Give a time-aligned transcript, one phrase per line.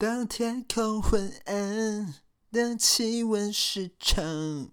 [0.00, 2.14] 当天空昏暗，
[2.52, 4.68] 当气温失常。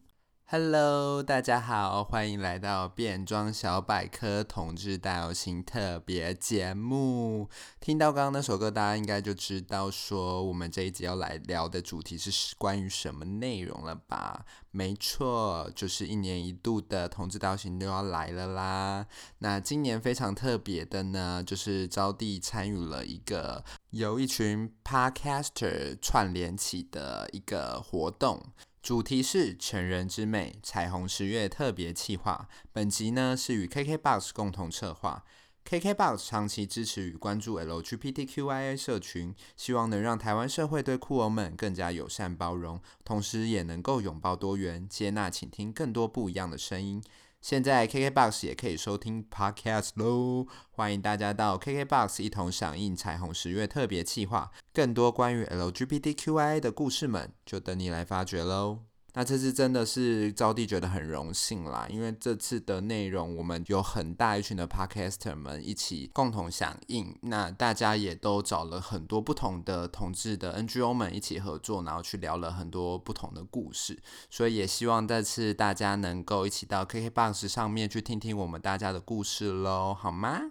[0.47, 7.49] Hello，大家好，欢迎来到变装小百科同志大游行特别节目。
[7.79, 14.45] 听到刚刚那首歌，大家应该就知道说我们这一集要来聊的主题是关于什么内容了吧？
[14.69, 19.07] 没错，就是一年一度的同志大游行都要来了啦。
[19.39, 28.41] 那今年非常特别的呢，就是招弟参与了一个由一群 Podcaster 串联起的一个活动。
[28.81, 32.47] 主题是成人之美，彩虹十月特别企划。
[32.71, 35.23] 本集呢是与 KKBOX 共同策划。
[35.67, 47.03] KKBOX 长期支持与关注 LGBTQIA 社群，希望能让台湾社会对酷儿们更加友善包容，同时也能够拥抱多元，接纳倾听更多不一样的声音。
[47.45, 58.79] 现在 KKBOX 也可以收听 Podcast 喽，欢迎大家到 KKBOX 一同响应彩虹十月特别企划，更多关于 LGBTQIA 的故事们，就等你来发掘喽。
[59.17, 73.97] 那这次真的是招弟觉得很荣幸啦，因为这次的内容我们有很大一群的 Podcaster 们一起共同响应，那大家也都找了很多不同的同志的 NGO 们一起合作，然后去聊了很多不同的故事，
[74.29, 80.41] 所以也希望这次大家能够一起到 KKBOX 上面去听听我们大家的故事喽，好吗？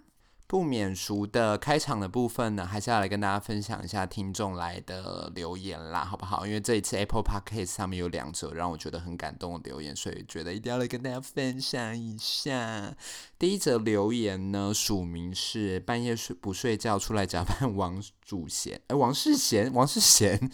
[0.47, 6.45] 不免俗的开场的部分呢，还是要来跟大家分享一下听众来的留言啦，好不好？
[6.45, 12.95] 因为这一次 Apple Podcast 上面有两则让我觉得很感动的留言，所以觉得一定要来跟大家分享一下。
[13.39, 20.51] 第一则留言呢，署名是半夜睡不睡觉出来假扮王祖贤，哎，王世贤，王世贤，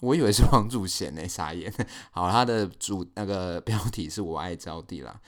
[0.00, 1.72] 我以为是王祖贤呢，傻眼。
[2.12, 5.20] 好，他的主那个标题是我爱招弟啦。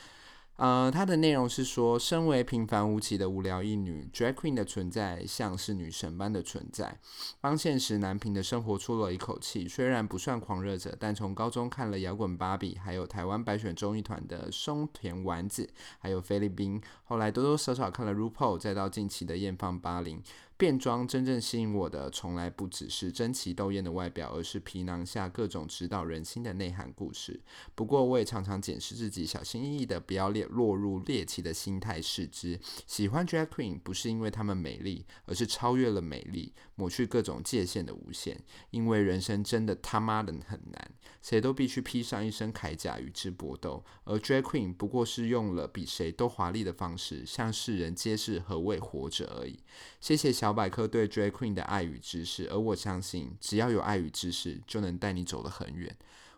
[0.56, 6.99] 呃，它的内容是说，身为平凡无奇的无聊一女，Drag Queen 的存在像是女神般的存在，
[7.43, 9.69] 帮现实难平的生活出了一口气。
[9.69, 15.69] 虽然不算狂热者，但从高中看了摇滚芭比，还有台湾白选综艺团的松田丸子，
[15.99, 20.22] 还有菲律宾，后来多多少少看了 RuPaul，再到近期的艳芳八零。
[20.59, 27.39] 变装真正吸引我的，从来不只是争奇斗艳的外表，而是皮囊下各种指导人心的内涵故事。
[27.75, 32.59] 不过，我也常常检视自己，小心翼翼的不要落落入猎奇的心态视之。
[32.87, 38.43] 喜欢 Drag Queen 不是因为她们美丽，而是超越了美丽，抹去各种界限的无限。
[38.71, 40.91] 因为人生真的他妈的很难，
[41.21, 49.61] 谁都必须披上一身铠甲与之搏斗，而 Drag Queen 不过是用了比谁都华丽的方式，向世人揭示何谓活着而已。
[50.00, 55.93] 谢谢小小百科对 Drag Queen 的爱与知识，而我相信，只要有爱与知识，就能带你走得很远。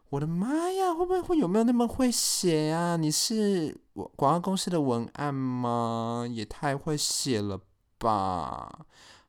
[0.09, 2.97] 我的妈呀，会不会会有没有那么会写啊？
[2.97, 3.77] 你是
[4.17, 6.27] 广告公司的文案吗？
[6.27, 7.61] 也太会写了
[7.99, 8.87] 吧！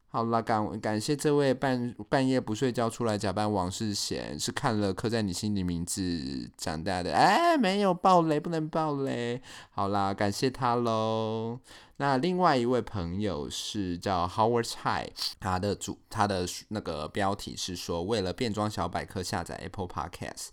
[0.08, 7.14] 好啦，感感谢这位半半夜不睡觉出来假扮王世贤，是看了刻在你心里名字长大的。
[7.14, 9.42] 哎，没有爆雷，不能爆雷。
[9.72, 11.60] 好啦，感谢他喽。
[12.02, 20.48] 那另外一位朋友是叫 Howard Tsai，他的主他的那个标题是说，为了变装小百科下载 Apple Podcast。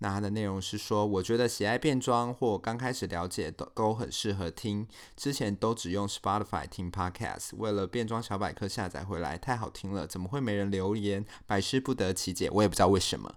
[0.00, 4.86] 那它的内容是说，我觉得喜爱变装或刚开始了解都都很适合听。
[5.16, 11.24] 之前都只用 Spotify 听 Podcast，为了变装小百科下载回来，太好听了，怎么会没人留言？
[11.46, 13.34] 百思不得其解，我也不知道为什么。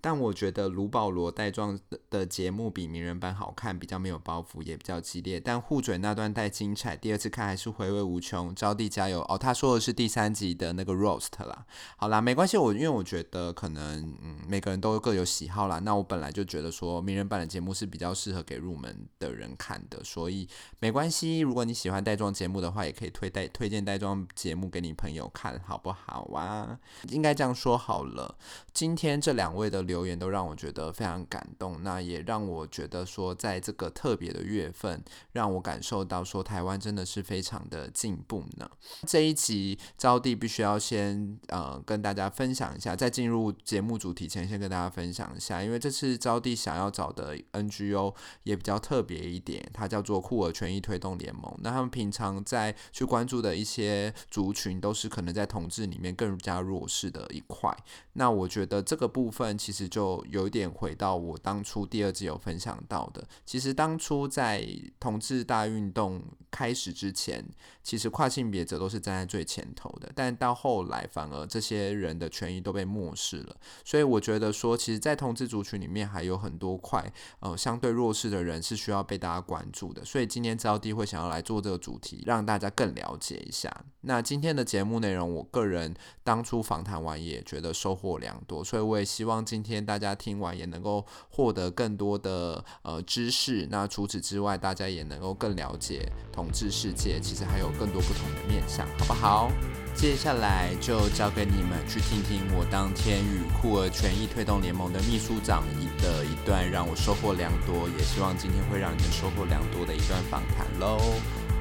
[0.00, 1.80] 但我觉得卢保罗带状
[2.10, 5.40] 的节目比名人版好看，比较没有包袱，也比较激烈。
[5.40, 8.54] 但互嘴那段带精彩，第二次看还是回味无穷。
[8.54, 9.36] 招弟加油哦！
[9.36, 11.64] 他说的是第三集的那个 Roast 啦。
[11.96, 15.80] 好啦，没关系，我因为我觉得可能嗯每个人都各有喜好啦。
[15.80, 16.03] 那我。
[16.04, 20.46] 本来就觉得说名人版的节目是比较适合给入门的人看的，所以
[20.78, 21.40] 没关系。
[21.40, 26.78] 如果你喜欢带妆节目的话，也可以推带推荐带妆节目给你朋友看，好不好啊？
[27.08, 28.36] 应该这样说好了。
[28.74, 35.02] 今天这两位的留言都让我觉得非常感动，那也让我觉得说，在这个特别的月份，
[35.32, 38.70] 让我感受到说台湾真的是非常的进步呢。
[39.06, 45.93] 这一集招娣必须要先呃跟大家分享一下，在进入节目主题前，先跟大家分享一下，因为这。
[45.94, 51.54] 次招弟想要找的 NGO 也比较特别一点，它叫做酷儿权益推动联盟。
[51.62, 57.74] 那他们平常在去关注的一些族群，都是可能在同志里面更加弱势的一块。
[58.14, 64.66] 那我觉得这个部分其实就有一点回到我当初第二季有分享到的，其实当初在
[64.98, 67.44] 同志大运动开始之前，
[67.84, 73.54] 其实跨性别者都是站在最前头的，但到后来反而这些人的权益都被漠视了。
[73.84, 80.02] 所以我觉得说，其实，在同志族群里面还有很多块，呃，相对弱势的人是需要被大家关注的。
[80.04, 83.70] 所以今天招弟会想要来做这个主题，让大家更了解一下。
[84.00, 93.66] 那今天的节目内容，我个人当初访谈完也觉得收获良多，所以我也希望今天大家听完也能够获得更多的呃知识。
[93.70, 99.50] 那除此之外，大家也能够更了解同志世界，其实还有更多不同的面向，好不好？
[99.94, 105.62] 接下来就交给你们去听听我当天与酷儿权益推动联盟的秘书长
[105.98, 110.98] 的一段让我收获良多，也希望今天会让你们收获良多的一段访谈喽。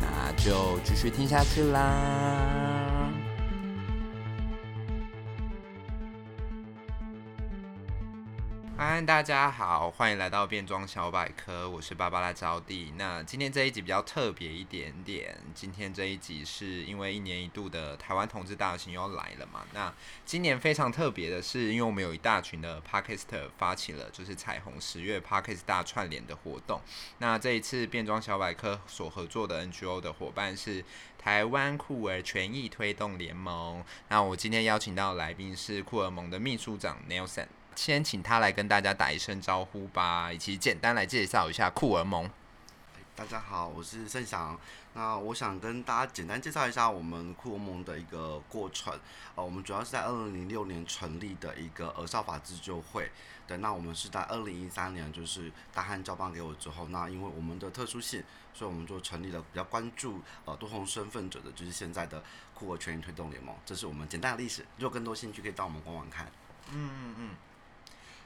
[0.02, 2.73] 那就继续听下去啦。
[8.86, 12.92] 嗨，大家好，欢迎来到变装小百科，我是芭芭拉招娣。
[12.98, 19.62] 那今天这一集比较特别一点点，今天这一集是因为一年一度的台湾同志大游行又来了嘛。
[19.74, 19.92] 那
[20.26, 26.82] 今年非常特别的是，因为我们有一大群的 Podcaster 发起了就是彩虹十月 Podcast 大串联的活动。
[27.20, 30.84] 那这一次变装小百科所合作的 NGO 的伙伴是
[31.18, 33.82] 台湾酷儿权益推动联盟。
[34.10, 37.48] 那我今天邀请到来宾是酷儿盟的秘书长 Nelson。
[37.76, 42.30] 先请他来跟大家打一声招呼吧，以及简单来介绍一下酷儿盟。
[43.16, 44.60] 大家好，我是盛祥。
[44.96, 48.92] 那我想跟大家简单介绍一下我们酷儿盟的一个过程。
[49.36, 53.12] 呃，我们主要是在二零零六年成立的一个儿少法自救会。
[53.46, 58.24] 对，那我们是在二零一三年就是大汉交棒给我之后，那因为我们的特殊性，
[58.54, 62.24] 所以我们就成立了比较关注呃多重身份者的，就是现在的
[62.56, 63.56] 酷儿权益推动联盟。
[63.66, 64.66] 这是我们简单的历史。
[64.78, 66.26] 如果更多兴趣，可以到我们官网看。
[66.72, 67.30] 嗯嗯嗯。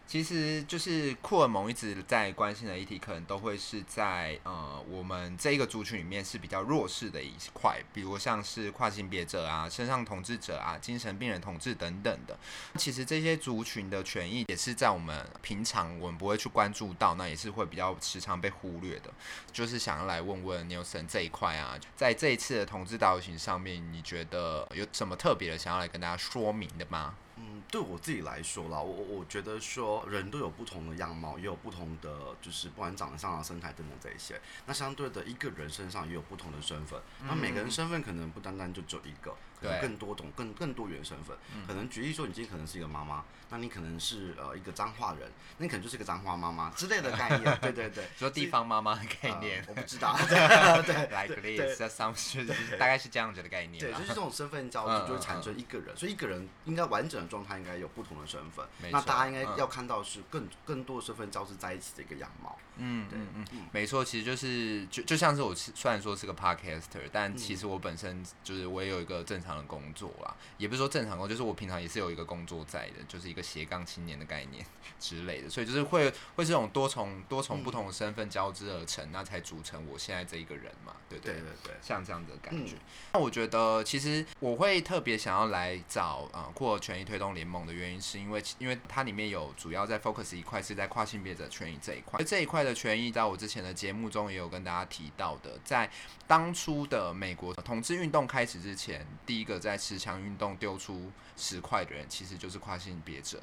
[0.07, 12.39] 其实就是库尔蒙一直在关心的议题，可能都会是在呃我们这一个族群里面是比较弱势的一块，比如像是跨性别者啊、身上同志者啊、精神病人同志等等的。
[12.77, 19.11] 其实这些族群的权益也是在我们平常我们不会去关注到，那也是会比较时常被忽略的。
[19.51, 27.15] 就是想要来问问 Nelson 这一块啊，在这一次的同志大游行上面，你觉得有什么特别的想要来跟大家说明的吗？
[27.39, 34.41] 嗯，对我自己来说啦，我我觉得说人都有不同的样貌，也有不同的就是不管长相啊、身材等等这一些。
[34.65, 39.35] 那相对的一个人身上也有不同的身份，那每个人身份可能不单单就只有一个。
[39.61, 41.35] 可能更多种更更多元身份，
[41.67, 51.79] 可能举例说，你今天可能是一个妈妈，那你可能是呃一个脏话人，那你可能就是一个脏话妈妈之类的概念，对对对，说地方妈妈的概念，我不知道， 对对，like this，
[52.77, 69.57] 大概是这样子的概念，对，就是这种身份交织就会产生一个人，所以一个人应该完整的状态应该有不同的身份，那大家应该要看到是更更多的身份交织在一起的一个样貌，嗯嗯嗯，没错，其实就是就就像是我虽然说是个 podcaster，但其实我本身就是我也有一个正常。
[69.57, 74.63] 的工作啦，也不是说正常工作，就是我平常也是有一个工作在的，就是一个斜杠青年的概念
[74.99, 81.33] 之类的，所以就是会会这种多重多重不同的身份交织而成，嗯、那才组成我现在这一个人嘛，对对？
[81.33, 82.73] 对对，像这样子的感觉。
[82.75, 82.79] 嗯、
[83.13, 95.89] 那我觉得其实我会特别想要来找啊酷儿权益推动联盟的原因，是因为因为它里面有主要在 focus 一块是在跨性别者权益这一块，这一块的权益在我之前的节目中也有跟大家提到的，在
[96.27, 103.41] 当初的美国统治运动开始之前，第一个在持枪运动丢出十块的人，其实就是跨性别者，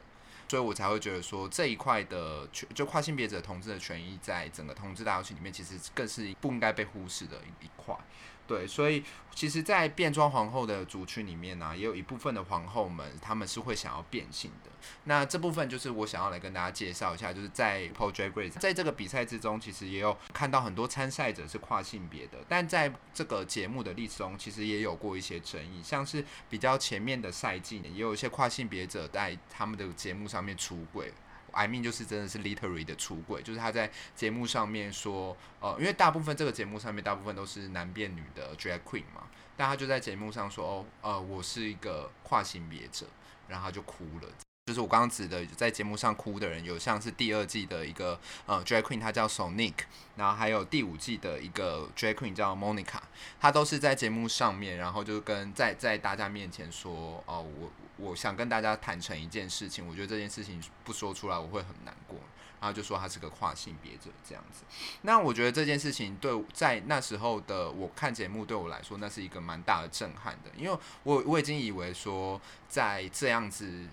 [0.48, 7.96] 所以我才会觉得说这一块的权就跨性别者同志的权益，在整个同志大游戏里面，其实更是不应该被忽视的一块。
[8.46, 9.02] 对，所以
[9.34, 14.70] 其实，在变装皇后的族群里面呢、也有一部分的皇后们，他们是会想要变性的。
[15.04, 31.12] 那这部分就是我想要来跟大家介绍一下，就是在 RuPaul's Drag Race 在这个比赛之中，其实也有看到很多参赛者是跨性别的，但在这个节目的历史中，其实也有过一些争议，像是比较前面的赛季，也有一些跨性别者在他们的节目上面出轨。
[31.54, 43.06] I mean 就是真的是 literary 的出轨，就是他在节目上面说，呃，因为大部分这个节目上面大部分都是男变女的 drag queen 嘛，但他就在节目上说，哦，呃，我是一个跨性别者，
[43.48, 44.28] 然后他就哭了。
[44.66, 49.74] 就是我刚刚指的在节目上哭的人，有像是第二季的一个呃 drag queen，他叫 Sonic，
[50.16, 53.00] 然后还有第五季的一个 drag queen 叫 Monica，
[53.38, 62.18] 他都是在节目上面，然后就跟在在大家面前说，哦、我我想跟大家坦诚一件事情，我觉得这件事情不说出来我会很难过。
[62.58, 64.62] 然后就说他是个跨性别者这样子。
[65.02, 73.86] 那我觉得这件事情对在那时候的我看节目对我来说，那是一个蛮大的震撼的，因为我我已经以为说在这样子。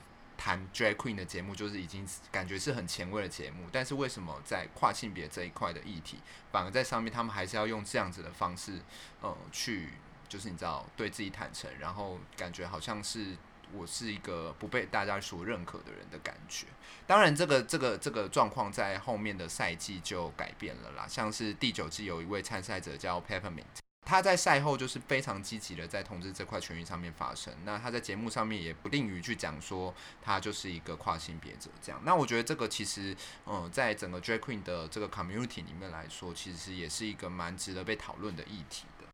[0.44, 6.18] 谈 drag queen 的节目就是已经感觉是很前卫的节目，但是为什么在跨性别这一块的议题，
[6.52, 8.82] 反而在上面他们还是要用这样子的方式，
[9.22, 9.90] 呃，去
[10.28, 13.38] 就是你知道对自己坦诚，然后感觉好像是
[13.72, 16.66] 我是一个不被大家所认可的人的感觉。
[17.06, 23.81] 当然，这个这个这个状况在后面的赛季就改变了啦，像是第九季有一位参赛者叫 Peppermint。
[24.12, 27.54] 他在赛后就是非常积极的在同志这块权益上面发声。
[27.64, 32.02] 那他在节目上面也不吝于去讲说他就是一个跨性别者这样。
[32.04, 33.16] 那我觉得这个其实，
[33.46, 39.08] 嗯，在整个 Drag Queen 的这个 community 里面来说，其实也是一个蛮值得被讨论的议题的。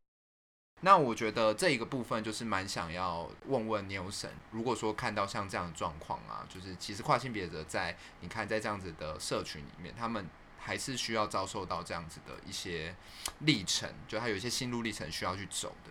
[0.80, 10.28] 那我觉得这一个部分就是蛮想要问问 Nelson，如果说看到像这样的状况啊，就是其实跨性别者在你看在这样子的社群里面，他们。
[10.58, 12.94] 还是需要遭受到这样子的一些
[13.40, 15.90] 历程，就他有一些心路历程需要去走的。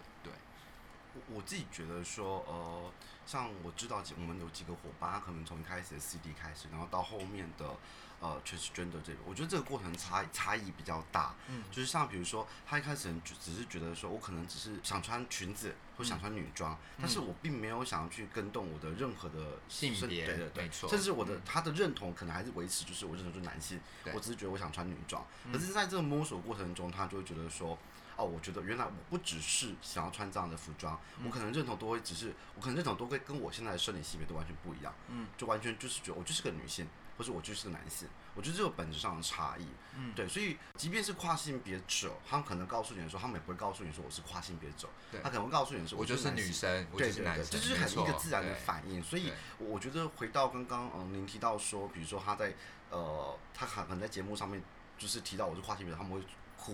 [1.17, 2.91] 对，我我自己觉得说，呃，
[3.25, 7.75] 像我知道我们有几个伙伴，他可能从一开始的 CD 开始，然后到后面的。
[8.19, 11.36] 呃，transgender 这个，我觉得这个过程差差异比较大。
[11.50, 20.89] 嗯，就是像比如说，他一开始就只是觉得说，我可能只是想穿裙子或想穿女装，嗯，但是我并没有想要去跟动我的任何的性别，对对对，没错。
[20.89, 23.79] 甚至我的，嗯，他的认同可能还是维持，就是我认同是男性，
[24.12, 25.24] 我只是觉得我想穿女装。
[25.53, 27.77] 可是在这个摸索过程中，他就会觉得说，
[28.17, 34.93] 哦，我觉得原来我不只是想要穿这样的服装，我可能认同都会只是，我可能认同都会跟我现在的生理性别都完全不一样。
[35.07, 36.86] 嗯，就完全就是觉得我就是个女性。
[37.17, 49.01] 或者我就是个男性，我觉得这个本质上的差异，嗯，对，所以即便是跨性别者，他们可能告诉你的时候，他们也不会告诉你说我是跨性别者，对，他可能会告诉你说我就是女生，对对对，这就是很一个自然的反应。
[49.01, 52.53] 所以我觉得回到刚刚嗯您提到说，比如说他在
[52.91, 54.62] 呃他可能在节目上面
[55.00, 56.21] 就是提到我是跨性别，他们会。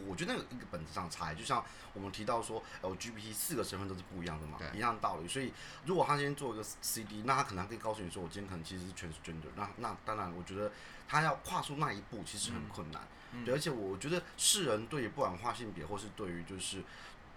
[0.08, 1.64] 我觉得那个一个本质上差异，就像
[1.94, 5.28] 我们提到说，LGBT 四个身份都是不一样的嘛，一样的道理。
[5.28, 5.54] 所以
[5.86, 9.50] 如果他今天做一个 CD，那他可能可以告诉你说，我今天可能其实是 transgender。
[9.56, 10.72] 那那当然，我觉得
[11.08, 13.02] 他要跨出那一步其实很困难。
[13.34, 16.84] 嗯、对，而且我觉得世人对于不管跨性别或是对于就是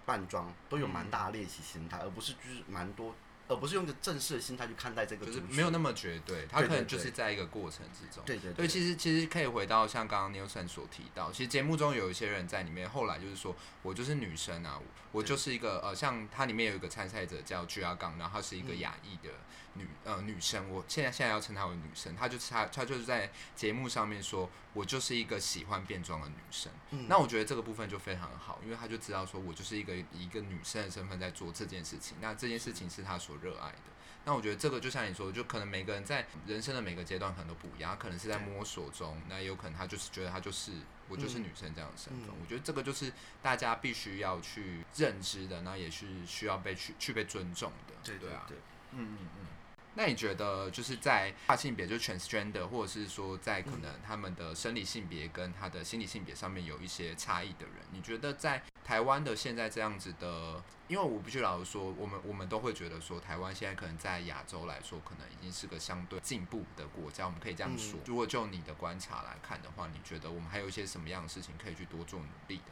[0.05, 3.15] 扮装都有蛮大的猎奇心态，而不是就是蛮多。
[3.49, 8.23] 而不是用一个正式的心态去看待这个，就是没有那么绝对，他可能就是在一个过程之中。
[8.27, 8.67] 对对对。
[8.67, 14.81] 对，其实其实可以回到像刚刚 Nelson 所提到，其实节目中有一些人在里面，后来就是说我就是女生啊，
[15.13, 19.33] 我就是一个呃，像它里面有一个参赛者叫 Gia 刚，然后他是一个亚裔的
[19.79, 26.73] 女呃女生，我现在现在要称她为女生，她就是她她就是在节目上面说我就是一个喜欢变装的女生。
[26.91, 27.07] 嗯。
[27.09, 33.37] 那我觉得这个部分就非常好，因为她就知道说我就是一个以一个女生的身份在做这件事情，那这件事情是她所。
[33.43, 33.79] 热爱的，
[34.25, 40.73] 那我觉得这个就像你说的，就可能每个人在人生的每个阶段可能都不一样，他可能是在摸索中，那也有可能他就是觉得他就是
[41.07, 42.31] 我就是女生这样的身份。
[42.41, 47.95] 我觉得这个就是大家必须要去认知的，那也是需要被去去被尊重的。
[48.03, 48.57] 对对啊，对，
[48.93, 49.47] 嗯嗯嗯。
[49.97, 67.99] 那你觉得就是在跨性别，就 transgender，或者是说在可能他们的生理性别跟他的心理性别上面有一些差异的人，你觉得在台湾的现在这样子的，因为我必须老实说，我们我们都会觉得说，台湾现在可能在亚洲来说，可能已经是个相对进步的国家，我们可以这样说。
[68.05, 72.65] 如果就你的观察来看的话，你觉得我们还有一些什么样的事情可以去多做努力的？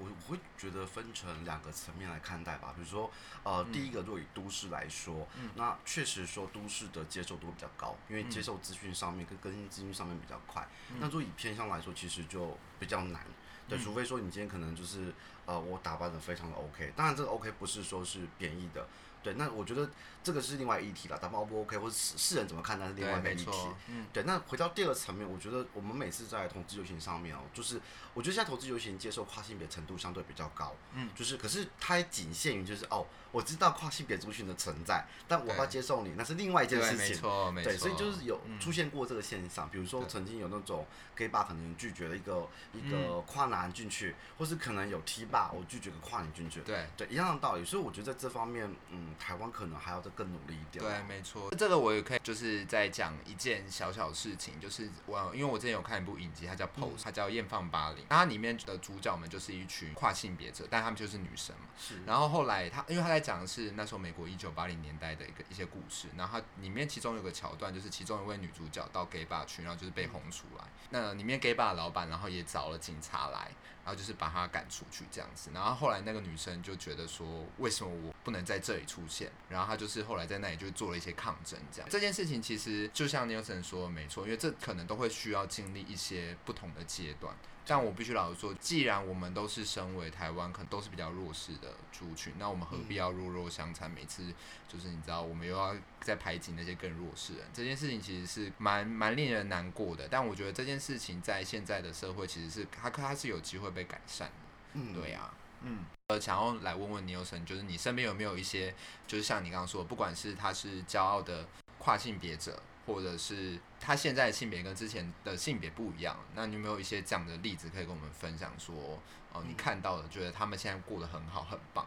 [0.00, 3.10] 我我会觉得分成两个层面来看待吧，比如说，
[3.42, 10.66] 呃，嗯、第一个，若以都市来说，嗯、那确实说都市的接受度比较高，因为接受资讯上面跟更新资讯上面比较快。
[10.90, 13.24] 嗯、那若以偏向来说，其实就比较难，
[13.68, 15.12] 对，除非说你今天可能就是，
[15.44, 18.86] 呃，我打扮的非常的 OK，当然这个 OK 不是说是贬义的。
[19.22, 19.88] 对，那我觉得
[20.24, 23.50] 这个是另外一议题了，打扮 O 不 OK，或者世世人怎么看，待是另外一个议题。
[23.88, 24.22] 嗯，对。
[24.24, 27.80] 那回到第二个层面，我觉得我们每次在投资游行上面哦，就是
[28.14, 30.74] 我觉得现在投资游行接受跨性别程度相对比较高。
[30.94, 36.98] 嗯，就是可是它也仅限于就是哦，我知道跨性别族群的存在，但我要接受你，那是另外一件事情。
[36.98, 37.70] 没错，没错。
[37.70, 46.60] 对，所以就是有出现过这个现象，比如说曾经有那种 gay bar 可能拒绝了一个一个跨男进去，或是可能有 T bar 我拒绝个跨女进去。
[46.62, 47.64] 对，对，一样的道理。
[47.64, 49.14] 所以我觉得在这方面，嗯。
[49.20, 50.82] 台湾可能还要再更努力一点。
[50.82, 61.66] 对，没错，这个我也可以，就是在讲一件小小事情，就是我，因为我之前有看一部影集，它叫《Pose》，它叫《艳放八零》，它里面的主角们就是一群跨性别者，但他们就是女生嘛。
[61.78, 62.02] 是。
[62.06, 70.64] 然后后来他，因为他在在讲的是那时候美国一九八零年代的一个一些故事，然后它里面其中有个桥段，就是其中一位女主角到 gay bar 去，然后就是被轰出来。
[70.88, 73.50] 那里面 gay bar 的老板，然后也找了警察来，
[73.84, 75.50] 然后就是把她赶出去这样子。
[75.52, 79.30] 然后后来那个女生就觉得说，为什么我不能在这里出现？
[79.48, 81.88] 然后她就是后来在那里就做了一些抗争，这样。
[81.90, 87.34] 这件事情其实就像 Nelson 说的没错，因为这可能都会需要经历一些不同的阶段。
[87.70, 93.88] 但我必须老实说，既然我们都是身为台湾，可能都是比较弱势的族群，那我们何必要弱弱相残？
[93.88, 94.24] 每次
[94.66, 100.08] 就是你知道，我们又要在排挤那些更弱势人，这件事情其实是蛮蛮令人难过的。
[100.08, 104.34] 但我觉得这件事情在现在的社会，其实是它它是有机会被改善的。
[104.72, 108.74] 嗯，对啊，嗯，呃，想要来问问 Nelson，就是你身边有没有一些，
[109.06, 111.46] 就是像你刚刚说，不管是他是骄傲的
[111.78, 112.60] 跨性别者。
[112.86, 118.74] 或者是他现在的性别跟之前的性别不一样，那你有没有一些这样的例子可以跟我们分享说？
[118.74, 118.98] 说
[119.32, 121.86] 哦，你看到的，觉得他们现在过得很好，很棒。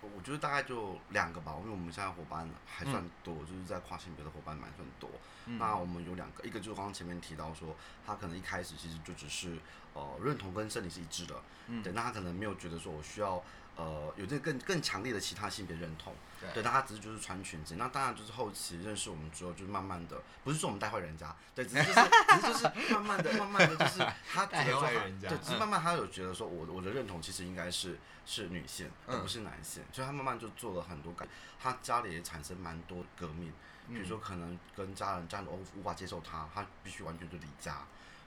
[0.00, 5.10] 我觉得大概就两个吧，因为我们现在伙伴还算多，嗯、就是在跨性别的伙伴蛮算多。
[5.50, 7.76] 嗯、那我们有两个，一个就是刚刚前面提到说，
[8.06, 9.58] 他可能一开始其实就只是
[9.94, 11.34] 呃认同跟生理是一致的，
[11.66, 13.42] 嗯，对，那他可能没有觉得说我需要。
[13.76, 31.26] 呃，有这个更更强烈的其他性别认同，对，对，但他只是就是穿裙子，那当然就是后期认识我们之后，就是慢慢的，不是说我们带坏人家，对，只是就是 只是就是慢慢的慢慢的就是他带坏人家，对，只是慢慢他有觉得说我我的认同其实应该是是女性，而不是男性，所以他慢慢就做了很多改，
[31.58, 33.50] 他家里也产生蛮多革命，
[33.90, 37.82] 比如说可能跟家人家人无无法接受他，他必须完全就离家，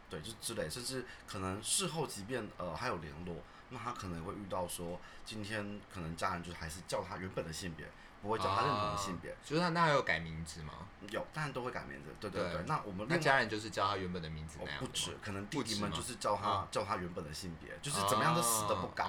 [0.09, 3.35] 对，就之类，甚至可能事后即便呃还有联络。
[3.69, 7.87] 那他可能会遇到说，今天可能家人就还是叫他原本的性别，
[8.21, 9.35] 不会叫他认同的性别。
[9.43, 10.73] 就是他那还有改名字吗？
[11.09, 12.13] 有，当然都会改名字。
[12.19, 12.53] 对对对。
[12.53, 14.79] 对那我们那家人就是叫他原本的名字那样。
[14.79, 19.03] 不止，可能弟弟们就是叫他叫他原本的性别，就是怎么样都死都不改。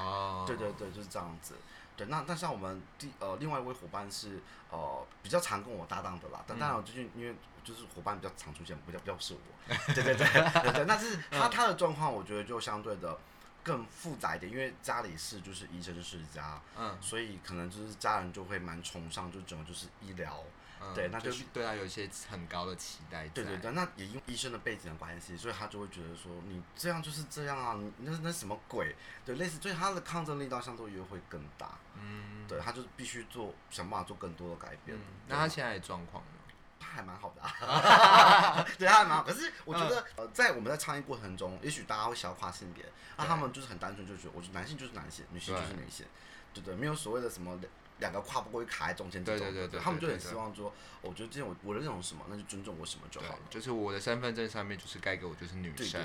[0.47, 1.57] 对对对，就是这样子。
[1.97, 9.75] 对，那那像我们第呃另外一位伙伴是呃比较常跟我搭档的啦，但当然最近因为就是伙伴比较常出现，比较比较是我。
[9.95, 13.19] 对对对对对，那是他他的状况，我觉得就相对的。
[13.65, 20.45] 更复杂一点，因为家里是就是医生世家，嗯，所以可能就是家人就会蛮崇尚，就整个就是医疗，
[20.87, 23.27] 嗯、对，那就，是对他有一些很高的期待。
[23.29, 28.95] 对对对，那也因为医生的背景的关系，所以他就会觉得说你这样就是这样啊，你那那什么鬼？
[29.25, 31.79] 对，类似，所以他的抗争力道相对也会更大。
[31.95, 34.97] 嗯，对，他就必须做想办法做更多的改变。
[34.97, 36.31] 嗯、那他现在的状况呢？
[36.79, 36.95] 他？
[36.95, 39.25] 还蛮好的啊， 对，他还蛮好。
[39.25, 42.85] 可是我觉得，呃，在我们在倡议过程中，也许大家会想要跨性别，
[43.17, 46.07] 那他们就是很单纯，就觉得，我觉得男性就是男性，女性就是女性，
[46.53, 47.59] 对对，没有所谓的什么
[48.05, 49.47] 两个跨不过去卡在中间这种。
[49.51, 53.41] 对对对，他们就很希望说，我觉得这种我我的认同什么，那就尊重我什么就好了。
[53.49, 56.03] 就是我的身份证上面就是该给我就是女生，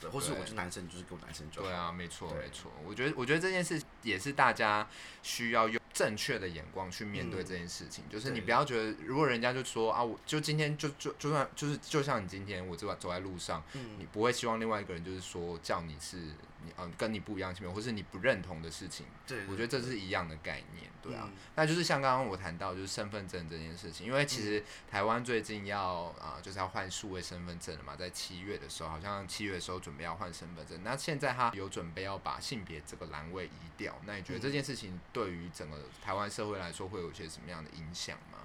[0.00, 1.68] 对，或是我是男生，就是给我男生就好。
[1.68, 2.72] 对啊，没错没错。
[2.86, 4.88] 我觉得我觉得这件事也是大家
[5.22, 5.80] 需要用。
[5.96, 16.18] 正确的眼光去面对这件事情，嗯、就是你不要觉得，如果人家就说啊，我就今天就就就算就是就像你今天我走走在路上，嗯、你不会希望另外一个人就是说叫你是
[16.66, 19.06] 你嗯跟你不一样性别，或是你不认同的事情。
[19.26, 21.22] 对，我觉得这是一样的概念，对啊。
[21.26, 38.38] 嗯、那就是像刚刚我谈到就是身份证这件事情，因为其实台湾最近要啊、呃、就是要换数位身份证了嘛，在七月的时候，好像七月的时候准备要换身份证，那现在他有准备要把性别这个栏位移掉，那你觉得这件事情对于整个台湾社会来说会有一些什么样的影响吗？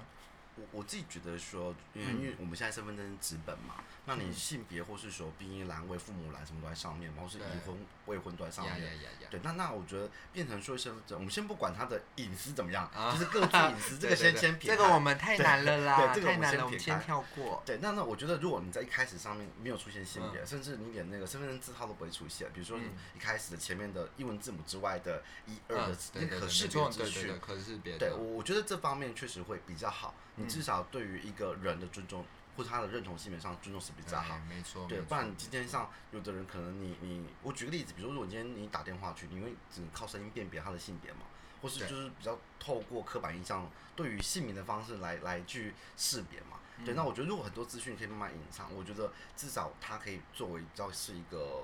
[0.57, 8.91] 我我自己觉得说，因为因为我们现在身份证是纸本嘛，嗯、那你性别或是说兵役栏位、父母栏什么都在上面，然后是已婚、未婚都在上面。
[9.30, 14.76] 对，那那我觉得变成说身份证，我们先不管他的隐私怎么样，啊、就是个自隐私， 这个先先撇开。
[14.76, 17.63] 这个我们太难了啦，对，这个我们先撇开，我们先跳过。
[17.65, 27.97] 对，那那我觉得如果你在一开始上面没有出现性别，嗯、甚至你连那个身份证字号都不会出现，比如说你一开始的前面的英文字母之外的一二的那可识别资讯，可识别。
[27.97, 30.13] 对，我我觉得这方面确实会比较好。
[30.36, 34.38] 你至少对于一个人的尊重，或者他的认同性别上尊重是比较好。
[34.50, 34.86] 没错。
[34.88, 41.20] 对，不然你今天像有的人可能你你，我举个例子，比如说如果今天你打电话去，你会只靠声音辨别他的性别嘛？
[41.62, 46.58] 或是就是比较透过刻板印象对于姓名的方式来来去识别嘛？
[46.86, 51.64] 对，那我觉得如果很多资讯可以慢慢隐藏，我觉得至少它可以作为比较是一个。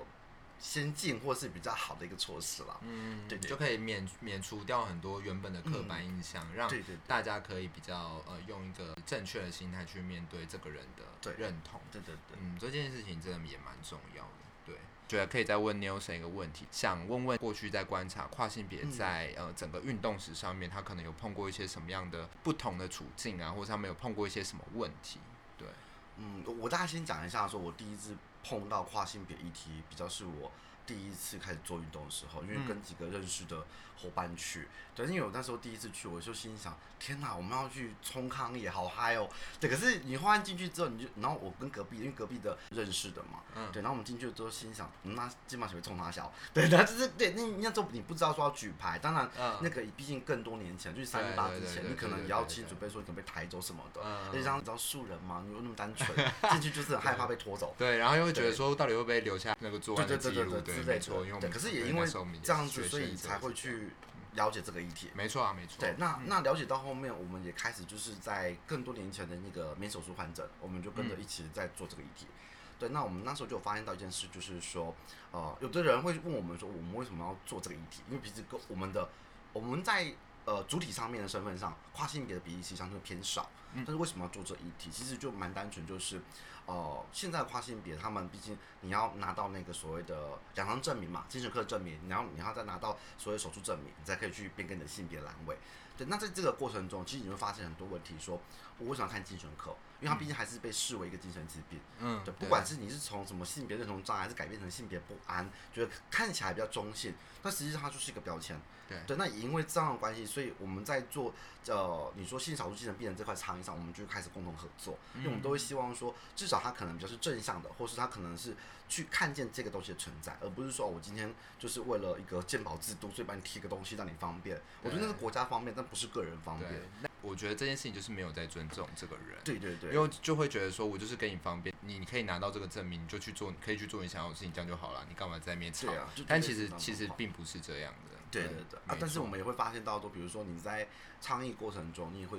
[0.60, 6.70] 先进或是比较好的一个措施了，嗯，对，对，对，就可以免免除掉很多原本的刻板印象，嗯、让
[7.06, 14.30] 大家可以比较呃用一个正确的心态去面对这个人的认同，对对对，嗯，这件事情真的也蛮重要的，
[14.66, 25.20] 对，觉得可以再问 Nelson 一个问题，想问问过去在观察跨性别在、嗯、呃整个运动史上面，他可能有碰过一些什么样的不同的处境啊，或者他们有碰过一些什么问题？
[25.56, 25.68] 对，
[26.16, 28.16] 嗯，我大概先讲一下，说我第一次。
[28.48, 30.50] 碰到跨性别议题比较是我
[30.88, 33.58] 第一次开始做运动的时候，因为跟几个认识的
[34.00, 39.28] 伙伴去，对，因为我那时候第一次去，我就心想，天哪，我们要去冲康也好嗨哦，
[39.60, 49.28] 对，可是你忽然进去之后，你就，然后我跟隔壁，因为隔壁的认识的嘛，嗯，对，然后我们进去之后心想，嗯、那基本上会冲他笑， 对，然后就是对，那那时候你不知道说要举牌，当然，
[49.60, 56.16] 那个毕竟更多年前，就是三一八之前，你可能也要去准备说你可能被抬走什么的，而且像你知道素人嘛，你又那么单纯，
[56.52, 62.06] 进去就是很害怕被拖走，对，然后又会觉得说到底会不会留下那个作案的记录，对，没错，因为对，可是也因为
[62.42, 63.90] 这样子，所以才会去。
[64.34, 65.80] 了解这个议题，没错啊，没错。
[65.80, 72.26] 对，那、嗯、那了解到后面，我们也开始就是在更多年前的那个免手术患者，我们就跟着一起在做这个议题。
[72.28, 72.46] 嗯、
[72.78, 74.94] 对，那我们那时候就发现到一件事，就是说，
[75.32, 78.02] 呃，有的人会问我们说，我们为什么要做这个议题？
[78.08, 79.08] 因为其实跟我们的
[79.52, 80.12] 我们在
[80.48, 83.50] 呃主体上面的身份上，跨性别的比例实际上就偏少。
[83.74, 84.90] 嗯、但是为什么要做这一题？
[84.90, 86.22] 其实就蛮单纯，就是。
[86.64, 95.56] 哦、呃，现在跨性别，他们毕竟你要拿到那个所谓的两张证明嘛，精神科证明，然后你要再拿到所谓手术证明，你才可以去变更你的性别栏位。
[95.98, 98.42] 对，那在这个过程中，其实你会发现很多问题说，说
[98.78, 99.76] 我为什么要看精神科？
[100.00, 101.80] 因为它毕竟还是被视为一个精神疾病。
[101.98, 108.56] 嗯，对，不管是你是从什么性别认同障碍，还是改变成性别不安，觉得看起来比较中性，但实际上它就是一个标签。
[108.88, 111.34] 对，对，那也因为这样的关系，所以我们在做
[111.66, 118.56] 呃，你说性少数精神病人这块倡议上，我们就开始共同合作，因为我们都会希望说，至少他可能比较是正向的，或是他可能是
[118.88, 124.60] 去看见这个东西的存在，而不是说我今天就是为了一个鉴宝制度，所以帮你贴个东西让你方便。
[124.82, 126.70] 我觉得那是国家方便，但不是个人方便。
[127.02, 129.36] 那我觉得这件事情就是没有在尊重这个人。
[129.44, 135.04] 对对对，因为就会觉得说我就是给你方便，你你可以拿到这个证明，你就去做，你可以去做你想要的事情，这样就好了。
[135.08, 135.92] 你干嘛在那边吵？
[135.92, 138.18] 啊、但其实其实并不是这样的。
[138.30, 138.94] 对对对啊！
[139.00, 140.86] 但是我们也会发现到说，比如说你在
[141.18, 142.38] 倡议过程中，你也会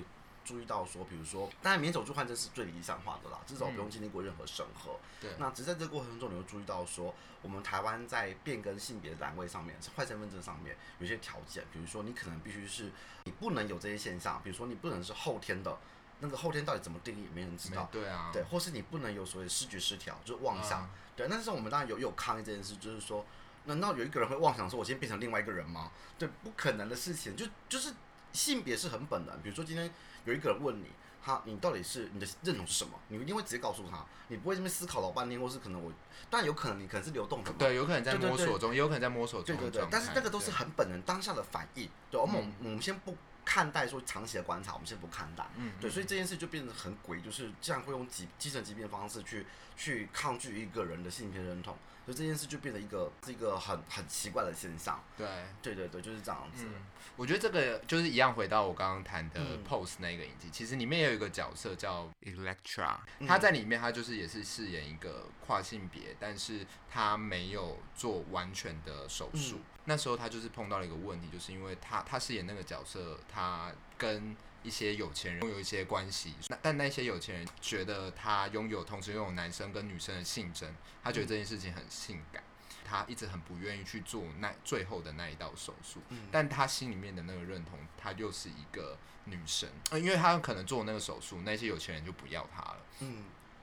[0.49, 4.93] 注意到说，比如说，当然免手术换证是最理想化的啦，至少不用经历过任何审核。
[4.93, 5.31] 嗯、对。
[5.37, 12.91] 那只是在这个过程中，你会注意到说，我们台湾在变更性别栏位上面，换身份证上面有些条件，比如说你可能必须是，
[13.25, 15.77] 你不能有这些现象，比如说你不能是后天的，
[16.19, 17.87] 那个后天到底怎么定义，没人知道。
[17.91, 18.31] 对啊。
[18.33, 20.81] 对，或是你不能有所谓视觉失调，就是妄想。
[20.81, 23.23] 啊、对，但是我们当然有有抗议这件事，就是说。
[23.65, 25.91] 难道有一个人会妄想说，我今天变成另外一个人吗？
[26.17, 27.35] 对，不可能的事情。
[27.35, 27.93] 就就是
[28.33, 29.41] 性别是很本能。
[29.43, 29.93] 比如说今天
[30.25, 30.85] 有一个人问你，
[31.23, 32.91] 他你到底是你的认同是什么？
[33.07, 35.91] 你一定会直接告诉他，你不会这边思考老半天，或是可能我，
[36.29, 37.55] 但有可能你可能是流动的嘛。
[37.59, 39.55] 对，有可能在摸索中，也有可能在摸索中。
[39.57, 41.89] 对对对，但是那个都是很本能当下的反应。
[42.09, 43.15] 对，我们、嗯、我们先不
[43.49, 45.43] 看待说长期的观察，我们先不看待。
[45.55, 45.71] 嗯。
[45.81, 49.43] 对，所以这件事就变得很诡异，就是这样会用疾精神疾病的方式去
[49.75, 51.75] 去抗拒一个人的性别认同。
[52.05, 55.03] 所以这件事就变成一个是一个很很奇怪的现象。
[55.17, 55.27] 对，
[55.63, 56.63] 对对对，就是这样子。
[56.67, 56.73] 嗯，
[57.15, 69.57] 我觉得这个就是一样，回到我刚刚谈的 Pose 那个影集，嗯、其实里面也有一个角色叫 Electra，他在里面他就是也是饰演一个跨性别，但是他没有做完全的手术。
[69.57, 80.71] 嗯、那时候他就是碰到了一个问题，就是因为他他饰演那个角色，他跟一些有钱人拥有一些关系，那但那些有钱人觉得他拥有同时拥有男生跟女生的性征，
[81.03, 82.43] 他觉得这件事情很性感，
[82.85, 85.99] 他一直很不愿意去做那最后的那一道手术，
[86.31, 92.79] 但他心里面的那个认同，他又是一个女生，因为他可能做那个手术，那些有钱人就不要他了。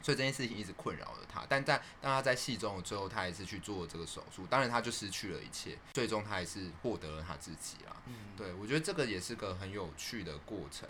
[0.06, 4.46] 所以这件事情一直困扰着他，但在当他在戏中的最后，他还是去做了这个手术。
[4.46, 7.96] 当然，他就失去了一切，最终他还是获得了他自己啦。
[8.06, 10.88] 嗯，对，我觉得这个也是个很有趣的过程，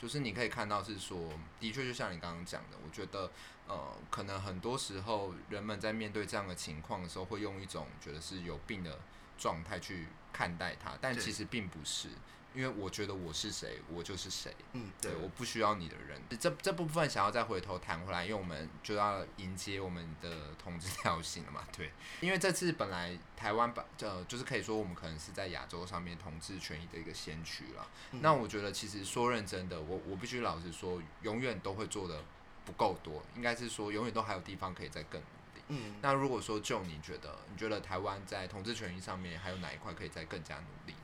[0.00, 3.30] 就是你可以看到是说，的确就像你刚刚讲的，我觉得
[3.68, 8.98] 呃，可能很多时候人们在面对这样的情况的时候，会用一种觉得是有病的
[9.38, 12.08] 状态去看待他，但其实并不是。
[12.56, 14.50] 因为我觉得我是谁，我就是谁。
[14.72, 16.18] 嗯，对，对，我不需要你的人。
[16.40, 21.62] 这这部分想要再回头谈回来，因为我们就要迎接我们的同志调性了嘛。
[21.76, 21.92] 对，
[22.22, 27.86] 因为这次本来台湾把呃，就是可以说我们可能是在亚洲上面同志权益的一个先驱了。
[28.12, 32.24] 嗯、那我觉得其实说认真的，我我必须老实说，永远都会做的
[32.64, 33.22] 不够多。
[33.34, 35.62] 应该是说，永远都还有地方可以再更努力。
[35.68, 40.94] 嗯，那如果说就你觉得，你觉得台湾在同志权益上面还有哪一块可以再更加努力？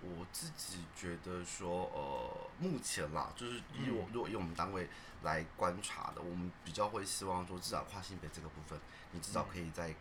[0.00, 4.88] 我自己觉得说，呃，目前啦，就是以我如果以我们单位
[5.22, 8.78] 来观察的，我们比较会希望说，至少跨性别这个部分，
[9.10, 9.92] 你至少可以在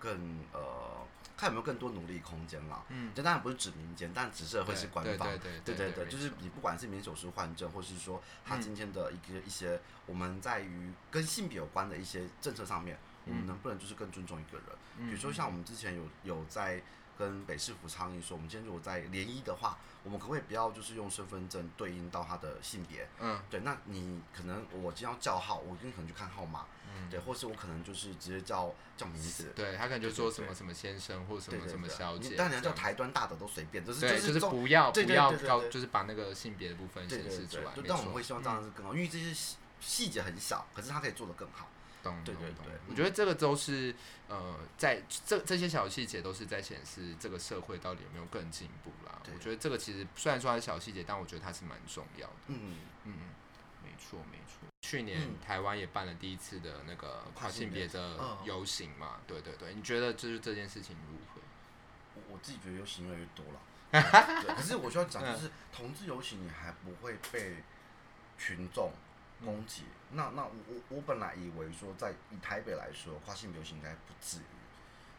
[0.00, 2.82] 更呃，看有没有更多努力空间啦。
[2.88, 5.28] 嗯，这当然不是指民间，但只是会是官方。
[5.28, 15.08] 对对对对对，就是你不管是民手术换证，或是说他今天的一个一些我们在于跟性别有关的一些政策上面，我们能不能就是更尊重一个人？
[15.08, 16.82] 比如说像我们之前有有在。
[17.18, 23.08] 跟北市府倡议说，我们今天如果在联谊的话，我们可不可以不要就是用身份证对应到他的性别？
[23.20, 23.60] 嗯，对。
[23.60, 37.72] 那你可能我今天要叫号，我今天可能去看号码，嗯，对，或是我可能就是直接叫叫名字，对他可能就说什么什么先生或什么什么小姐，当然叫台端大的都随便，就是，就是不要不要高，就是把那个性别的部分显示出来。
[37.86, 39.32] 但我们会希望这样子更好，因为这些
[39.80, 41.68] 细节很小，可是它可以做得更好。
[42.02, 43.94] 懂，对对对，我觉得这个都是
[44.28, 49.20] 呃，在这这些小细节都是在显示这个社会到底有没有更进步啦。
[49.32, 52.34] 我觉得这个其实虽然说它是小细节，但我觉得它是蛮重要的。
[52.48, 53.12] 嗯嗯，
[53.82, 54.68] 没错没错。
[54.82, 61.40] 去年台湾也办了第一次的那个跨性别的游行嘛，对对对，你觉得就是这件事情如何？
[62.14, 63.60] 我我自己觉得游行越来越多了。
[64.42, 67.62] 对，可是我需要讲就是同志游行，你还不会被
[68.38, 68.90] 群众。
[69.42, 74.44] 攻击，那那我我我本来以为说，在以台北来说，跨性流行应该不至于，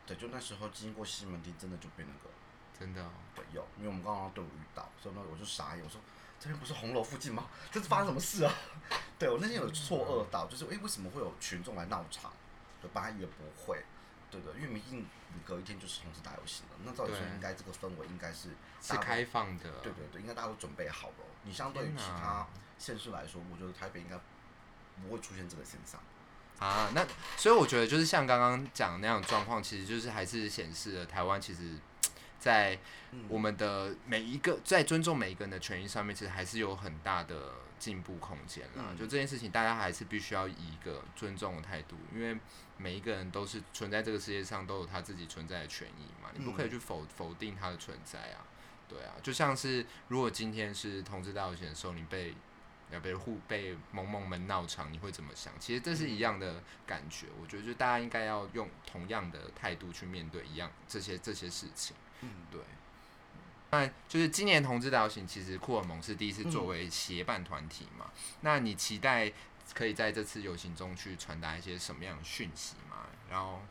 [0.05, 2.29] 对，就那时候经过西门町，真的就被那个，
[2.79, 5.99] 真的、哦，对，有，因为我们刚刚都有遇到，所以呢，我就傻眼，我说
[6.39, 7.47] 这边不是红楼附近吗？
[7.71, 8.53] 这是发生什么事啊？
[9.19, 12.31] 对我那天有错愕到，就是诶、欸，为什么会有群众来闹场？
[12.81, 13.83] 对，本来也不会，
[14.29, 18.49] 对的，因为毕竟你隔一天就是同时打游戏了，那照理说应该这个氛围应该是
[18.81, 21.15] 是开放的，对对对，应该大家都准备好了。
[21.43, 22.47] 你相对于其他。
[22.83, 24.19] 现实来说，我觉得台北应该
[25.01, 26.01] 不会出现这个现象
[26.59, 26.91] 啊。
[26.93, 31.77] 那所以我觉得就是像刚刚讲的那样状况，其实就是还是显示了台湾其实，
[32.39, 32.77] 在
[33.29, 38.83] 我们的每一个在尊重每一个人的权益上面，其实还是有很大的进步空间啦。
[38.99, 42.37] 就这件事情，大家还是必须要以一个尊重的态度，因为
[42.75, 48.43] 每一个人都是存在这个世界上都有他自己存在的权益嘛，你不可以去否否定他的存在啊。
[48.89, 52.35] 对啊，就像是如果今天是同志大游行的时候，你被
[52.91, 55.53] 要被互被萌萌们闹场，你会怎么想？
[55.59, 57.27] 其实这是一样的感觉。
[57.41, 61.95] 我觉得就大家应该要用同样的态度去面对一样这些这些事情。
[62.21, 62.61] 嗯，对。
[63.71, 68.11] 那就是今年同志大游行，其实库尔蒙是第一次作为协办团体嘛。
[68.15, 69.31] 嗯、那你期待
[69.73, 73.07] 可以在这次游行中去传达一些什么样的讯息吗？
[73.29, 73.61] 然后，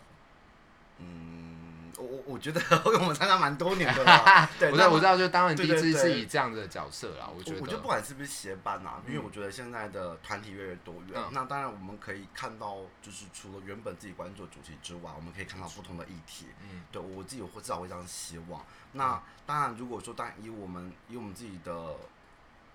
[0.99, 1.82] 嗯。
[1.99, 7.29] 我我我觉得， 因为我们参加蛮多年的了， 对，我知道我知道，就当然第一次是以这样的角色啦。
[7.37, 11.23] 我觉得，我觉得不管是不是协办啊，因为我觉得现在的团体越来越多元。
[11.33, 16.47] 那当然我们可以看到，就是除了原本自己关注的主题之外，我们可以看到不同的议题。
[16.63, 18.65] 嗯，对我自己会至少会这样希望。
[18.93, 21.95] 那当然，如果说当然以我们以我们自己的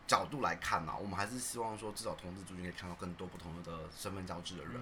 [0.08, 4.74] 角度来看呢，我们还是希望说，至少同志族群可以看到更多不同的身份交织的人。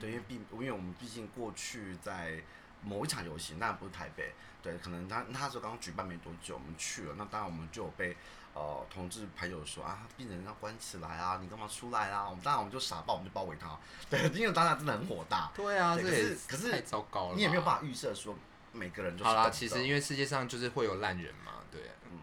[0.00, 2.42] 对，因为毕因为我们毕竟过去在。
[2.86, 8.16] 某一场游戏，那不是台北，对，可能他那时候刚刚举办没多久，我们去了，那当然我们就有被
[8.54, 12.28] 呃同志朋友说啊，病人要关起来啊，你干嘛出来啊？
[12.28, 13.76] 我们当然我们就傻爆，我们就包围他，
[14.08, 18.36] 对，因为当然真的很火大，对啊，对可是可是太糟糕了，你也没有办法预设说
[18.72, 22.18] 每个人就是好啦，其实因为世界上就是会有烂人嘛，对，嗯，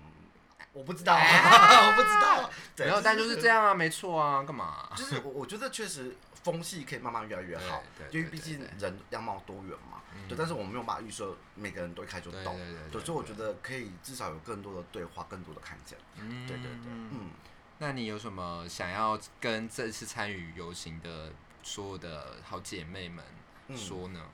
[0.72, 1.22] 我不知道，啊、
[1.92, 4.90] 我不知道， 对，没有，但就是这样啊，没错啊，干嘛？
[4.96, 10.00] 就是我我觉得确实风气可以慢慢越来越 好，因为毕竟人样貌多元嘛。
[10.28, 15.98] 对，但是我们没有办法预设每个人都一开就懂，对，对，对，所以我觉得可以至少有更多的对话，更多的看见。
[16.18, 17.32] 嗯，对对对，嗯。
[17.80, 21.32] 那你有什么想要跟这次参与游行的
[21.64, 23.24] 所有的好姐妹们
[23.76, 24.22] 说呢？
[24.22, 24.30] 嗯、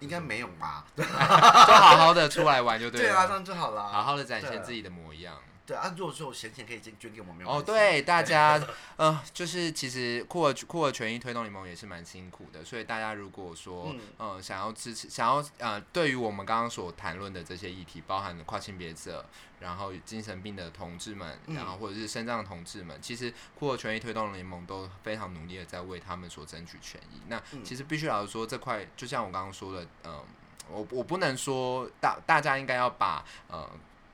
[0.00, 0.84] 应该没有吧？
[0.96, 5.36] 就好好的出来玩就对了，对啊，这样就好了，好好的展现自己的模样。
[5.72, 8.62] 对啊，如果说有闲钱可以捐捐给我们，哦，对，大家，
[8.96, 13.86] 呃，就是其实酷儿酷儿权益推动联盟也是蛮辛苦的，所以大家如果说，
[14.18, 19.24] 嗯、呃，想要支持，想要呃，对于我们刚刚所谈论的这些议题，包含了跨性别者，
[19.60, 27.22] 然后精神病的同志们，然后或者是身障的同志们，嗯、其实酷儿权益推动联盟都非常努力的在为他们所争取权益。
[27.28, 30.24] 那其实必须老实说，这块就像我刚刚说的，嗯、呃，
[30.68, 33.70] 我我不能说大大家应该要把呃。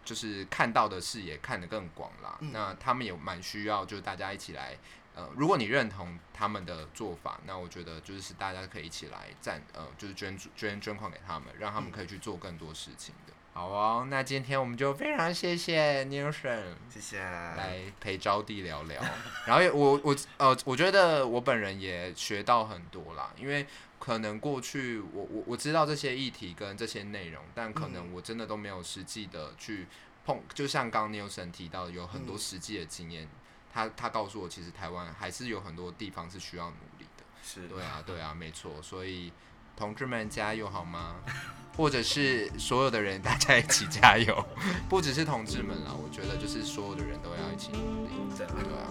[0.08, 4.74] 就是看到的视野看得更广啦，嗯、那他们也蛮需要，就是大家一起来，
[5.14, 13.34] 呃，如果你认同他们的做法，那我觉得就是大家可以一起来赞，呃，就是捐捐捐款给他们，让他们可以去做更多事情的。
[13.34, 19.02] 嗯、好哦，那今天我们就非常谢谢 Newson，谢谢来陪招弟聊聊。
[19.48, 23.66] 然后我我呃，我觉得我本人也学到很多啦，因为。
[23.98, 29.88] 可能过去我我我知道这些议题跟这些内容，但可能我真的都没有实际的去
[30.24, 30.40] 碰。
[30.54, 33.28] 就像刚 Newson 提到，有很多实际的经验，
[33.74, 37.24] 他他告诉我，其实台湾还是有很多地方是需要努力的。
[37.42, 38.80] 是，对啊，对啊，没错。
[38.80, 39.32] 所以
[39.78, 41.14] 同志们加油好吗？
[41.78, 44.44] 或者是所有的人大家一起加油，
[44.90, 48.10] 不只是同志们啦，我觉得就是所有的人都要一起努力。
[48.36, 48.50] 对啊，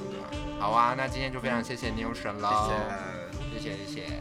[0.10, 0.58] 对啊。
[0.58, 2.71] 好啊，那今天就非常谢谢 Nelson 了，
[3.54, 3.86] 谢谢谢谢。
[3.86, 4.19] 谢谢